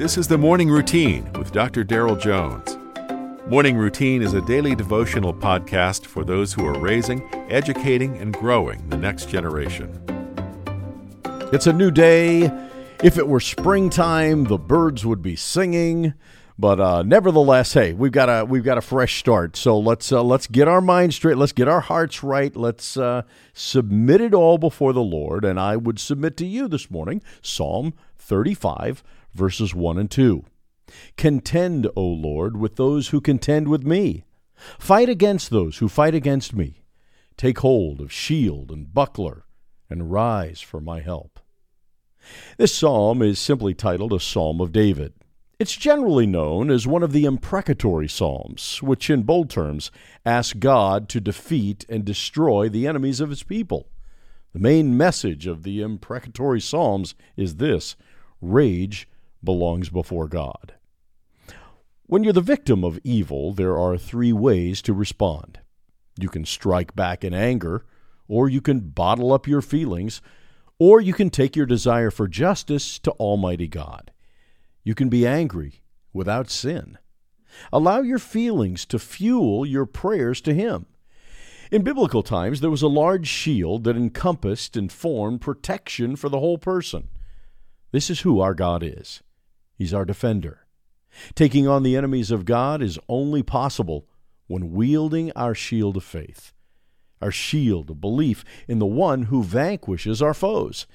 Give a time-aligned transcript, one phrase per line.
[0.00, 1.84] This is the Morning Routine with Dr.
[1.84, 2.78] Darrell Jones.
[3.48, 8.88] Morning Routine is a daily devotional podcast for those who are raising, educating, and growing
[8.88, 9.90] the next generation.
[11.52, 12.50] It's a new day.
[13.04, 16.14] If it were springtime, the birds would be singing.
[16.58, 19.54] But uh, nevertheless, hey, we've got a we've got a fresh start.
[19.54, 21.36] So let's uh, let's get our minds straight.
[21.36, 22.56] Let's get our hearts right.
[22.56, 25.44] Let's uh, submit it all before the Lord.
[25.44, 29.02] And I would submit to you this morning Psalm 35,
[29.34, 30.44] verses one and two.
[31.16, 34.24] Contend, O Lord, with those who contend with me.
[34.78, 36.82] Fight against those who fight against me.
[37.36, 39.44] Take hold of shield and buckler,
[39.88, 41.40] and rise for my help.
[42.58, 45.14] This psalm is simply titled a Psalm of David.
[45.58, 49.90] It's generally known as one of the imprecatory psalms, which in bold terms
[50.24, 53.88] ask God to defeat and destroy the enemies of his people.
[54.52, 57.94] The main message of the imprecatory psalms is this
[58.40, 59.06] rage
[59.42, 60.74] belongs before God.
[62.06, 65.60] When you're the victim of evil, there are three ways to respond.
[66.18, 67.84] You can strike back in anger,
[68.26, 70.20] or you can bottle up your feelings,
[70.78, 74.12] or you can take your desire for justice to Almighty God.
[74.82, 75.82] You can be angry
[76.12, 76.98] without sin.
[77.72, 80.86] Allow your feelings to fuel your prayers to Him.
[81.70, 86.40] In biblical times, there was a large shield that encompassed and formed protection for the
[86.40, 87.08] whole person.
[87.92, 89.22] This is who our God is.
[89.80, 90.66] He's our defender.
[91.34, 94.06] Taking on the enemies of God is only possible
[94.46, 96.52] when wielding our shield of faith,
[97.22, 100.86] our shield of belief in the one who vanquishes our foes.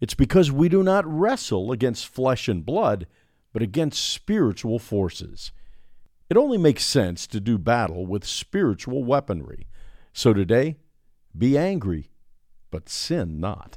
[0.00, 3.06] It's because we do not wrestle against flesh and blood
[3.52, 5.52] but against spiritual forces.
[6.30, 9.66] It only makes sense to do battle with spiritual weaponry.
[10.14, 10.76] So today,
[11.36, 12.12] be angry,
[12.70, 13.76] but sin not.